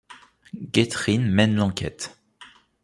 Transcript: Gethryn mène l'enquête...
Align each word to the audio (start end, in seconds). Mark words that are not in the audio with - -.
Gethryn 0.71 1.29
mène 1.29 1.53
l'enquête... 1.57 2.19